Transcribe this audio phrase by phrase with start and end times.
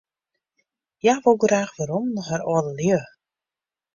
[1.01, 3.01] Hja wol graach werom nei har âldelju.